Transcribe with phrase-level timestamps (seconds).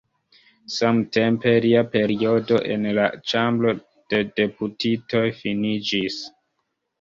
[0.75, 3.75] Samtempe, lia periodo en la Ĉambro
[4.15, 6.19] de Deputitoj finiĝis.